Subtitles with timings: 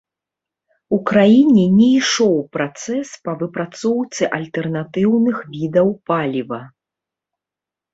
[0.95, 6.61] У краіне не ішоў працэс па выпрацоўцы альтэрнатыўных відаў паліва.